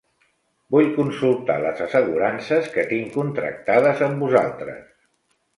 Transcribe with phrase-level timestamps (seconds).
[0.75, 4.85] Vull consultar les assegurances que tinc contractades amb vosaltres.